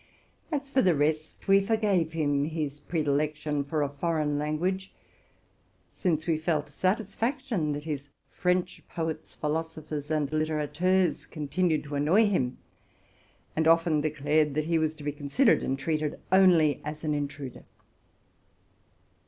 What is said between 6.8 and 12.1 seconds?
isfaction that his French poets, philosophers s, and littérateurs continued to